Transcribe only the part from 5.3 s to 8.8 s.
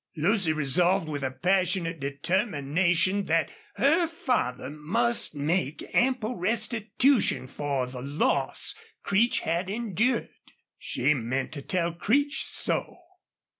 make ample restitution for the loss